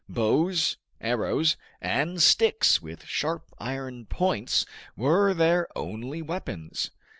[0.09, 4.65] Bows, arrows, and sticks with sharp iron points
[4.97, 6.89] were their only weapons.